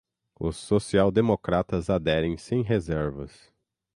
[0.39, 3.53] os social-democratas aderem sem reservas